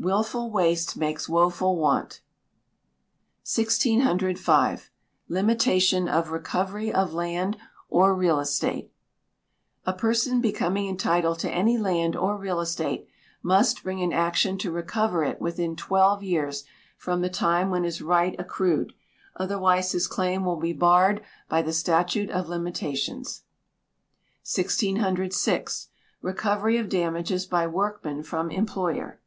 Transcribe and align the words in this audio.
[WILFUL 0.00 0.50
WASTE 0.50 0.96
MAKES 0.96 1.28
WOEFUL 1.28 1.76
WANT.] 1.76 2.20
1605. 3.46 4.90
Limitation 5.28 6.08
of 6.08 6.32
Recovery 6.32 6.92
of 6.92 7.12
Land 7.12 7.56
or 7.88 8.12
Real 8.12 8.40
Estate. 8.40 8.90
A 9.86 9.92
person 9.92 10.40
becoming 10.40 10.88
entitled 10.88 11.38
to 11.38 11.50
any 11.52 11.78
land 11.78 12.16
or 12.16 12.36
real 12.36 12.58
estate, 12.58 13.06
must 13.40 13.84
bring 13.84 14.02
an 14.02 14.12
action 14.12 14.58
to 14.58 14.72
recover 14.72 15.22
it 15.22 15.40
within 15.40 15.76
twelve 15.76 16.24
years 16.24 16.64
from 16.96 17.20
the 17.20 17.30
time 17.30 17.70
when 17.70 17.84
his 17.84 18.02
right 18.02 18.34
accrued, 18.36 18.94
otherwise 19.36 19.92
his 19.92 20.08
claim 20.08 20.44
will 20.44 20.58
be 20.58 20.72
barred 20.72 21.22
by 21.48 21.62
the 21.62 21.72
"Statute 21.72 22.30
of 22.30 22.48
Limitations." 22.48 23.44
1606. 24.42 25.86
Recovery 26.20 26.78
of 26.78 26.88
Damages 26.88 27.46
by 27.46 27.64
Workmen 27.68 28.24
from 28.24 28.50
Employer. 28.50 29.20